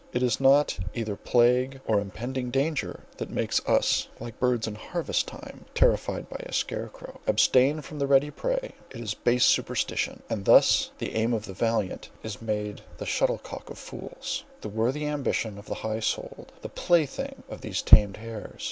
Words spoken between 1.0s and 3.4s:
plague or impending danger that